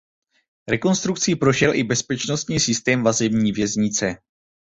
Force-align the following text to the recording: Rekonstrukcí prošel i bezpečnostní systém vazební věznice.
Rekonstrukcí 0.69 1.35
prošel 1.35 1.75
i 1.75 1.83
bezpečnostní 1.83 2.59
systém 2.59 3.03
vazební 3.03 3.51
věznice. 3.51 4.15